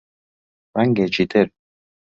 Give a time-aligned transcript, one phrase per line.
[0.75, 1.47] ڕەنگێکی تر